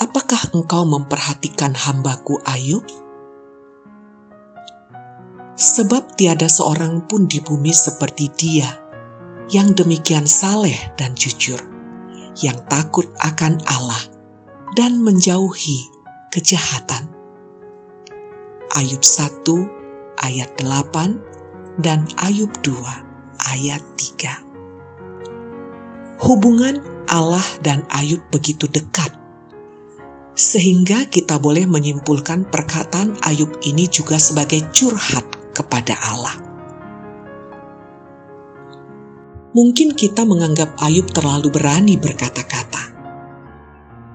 [0.00, 2.88] Apakah engkau memperhatikan hambaku Ayub?
[5.62, 8.66] Sebab tiada seorang pun di bumi seperti dia,
[9.46, 11.62] yang demikian saleh dan jujur,
[12.42, 14.02] yang takut akan Allah
[14.74, 15.86] dan menjauhi
[16.34, 17.06] kejahatan.
[18.74, 19.46] Ayub 1
[20.26, 22.82] ayat 8 dan Ayub 2
[23.54, 23.86] ayat
[24.18, 24.42] 3.
[26.26, 29.14] Hubungan Allah dan Ayub begitu dekat
[30.34, 36.52] sehingga kita boleh menyimpulkan perkataan Ayub ini juga sebagai curhat kepada Allah.
[39.52, 42.84] Mungkin kita menganggap Ayub terlalu berani berkata-kata,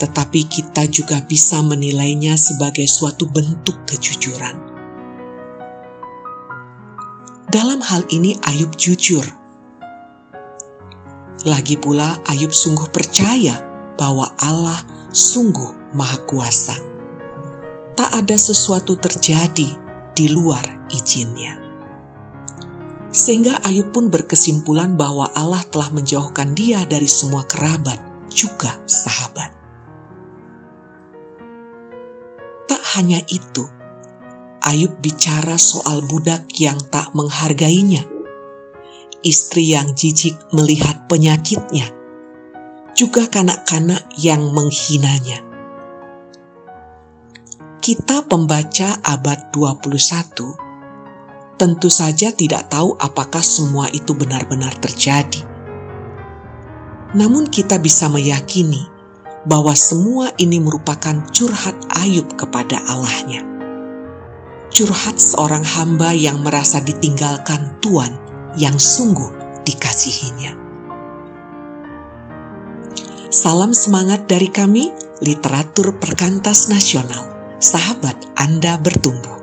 [0.00, 4.56] tetapi kita juga bisa menilainya sebagai suatu bentuk kejujuran.
[7.52, 9.24] Dalam hal ini Ayub jujur.
[11.44, 13.60] Lagi pula Ayub sungguh percaya
[14.00, 14.80] bahwa Allah
[15.12, 16.76] sungguh maha kuasa.
[17.92, 19.76] Tak ada sesuatu terjadi
[20.16, 21.68] di luar izinnya.
[23.08, 27.96] Sehingga Ayub pun berkesimpulan bahwa Allah telah menjauhkan dia dari semua kerabat,
[28.28, 29.48] juga sahabat.
[32.68, 33.64] Tak hanya itu,
[34.60, 38.04] Ayub bicara soal budak yang tak menghargainya,
[39.24, 41.88] istri yang jijik melihat penyakitnya,
[42.92, 45.40] juga kanak-kanak yang menghinanya.
[47.80, 50.67] Kita pembaca abad 21
[51.58, 55.42] tentu saja tidak tahu apakah semua itu benar-benar terjadi.
[57.12, 58.86] Namun kita bisa meyakini
[59.44, 63.58] bahwa semua ini merupakan curhat Ayub kepada Allahnya
[64.68, 68.14] curhat seorang hamba yang merasa ditinggalkan Tuhan
[68.54, 70.54] yang sungguh dikasihinya.
[73.28, 77.28] Salam semangat dari kami, literatur perkantas nasional.
[77.58, 79.37] Sahabat Anda bertumbuh.